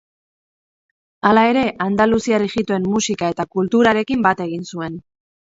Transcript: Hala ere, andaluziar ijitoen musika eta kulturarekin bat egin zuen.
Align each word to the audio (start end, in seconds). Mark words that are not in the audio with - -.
Hala 1.29 1.43
ere, 1.49 1.65
andaluziar 1.85 2.47
ijitoen 2.47 2.89
musika 2.95 3.31
eta 3.35 3.47
kulturarekin 3.59 4.27
bat 4.31 4.43
egin 4.49 4.67
zuen. 4.75 4.99